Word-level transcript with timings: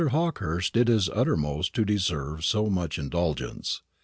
Hawkehurst 0.09 0.73
did 0.73 0.87
his 0.87 1.09
uttermost 1.09 1.75
to 1.75 1.85
deserve 1.85 2.43
so 2.43 2.71
much 2.71 2.97
indulgence. 2.97 3.83